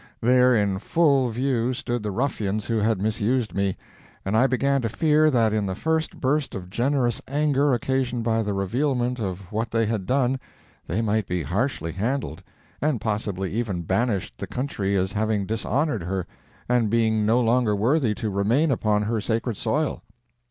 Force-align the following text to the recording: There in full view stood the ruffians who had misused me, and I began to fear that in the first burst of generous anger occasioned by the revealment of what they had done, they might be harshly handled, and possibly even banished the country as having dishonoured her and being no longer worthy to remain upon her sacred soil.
There 0.19 0.55
in 0.55 0.79
full 0.79 1.29
view 1.29 1.75
stood 1.75 2.01
the 2.01 2.09
ruffians 2.09 2.65
who 2.65 2.79
had 2.79 2.99
misused 2.99 3.53
me, 3.53 3.77
and 4.25 4.35
I 4.35 4.47
began 4.47 4.81
to 4.81 4.89
fear 4.89 5.29
that 5.29 5.53
in 5.53 5.67
the 5.67 5.75
first 5.75 6.19
burst 6.19 6.55
of 6.55 6.71
generous 6.71 7.21
anger 7.27 7.71
occasioned 7.71 8.23
by 8.23 8.41
the 8.41 8.55
revealment 8.55 9.19
of 9.19 9.51
what 9.51 9.69
they 9.69 9.85
had 9.85 10.07
done, 10.07 10.39
they 10.87 11.03
might 11.03 11.27
be 11.27 11.43
harshly 11.43 11.91
handled, 11.91 12.41
and 12.81 12.99
possibly 12.99 13.51
even 13.53 13.83
banished 13.83 14.39
the 14.39 14.47
country 14.47 14.95
as 14.95 15.11
having 15.13 15.45
dishonoured 15.45 16.01
her 16.01 16.25
and 16.67 16.89
being 16.89 17.23
no 17.23 17.39
longer 17.39 17.75
worthy 17.75 18.15
to 18.15 18.31
remain 18.31 18.71
upon 18.71 19.03
her 19.03 19.21
sacred 19.21 19.55
soil. 19.55 20.01